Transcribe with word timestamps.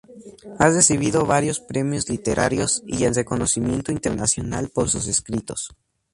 Ha 0.57 0.67
recibido 0.67 1.27
varios 1.27 1.59
premios 1.59 2.09
literarios 2.09 2.81
y 2.87 3.03
el 3.03 3.13
reconocimiento 3.13 3.91
internacional 3.91 4.69
por 4.69 4.89
sus 4.89 5.05
escritos. 5.05 5.75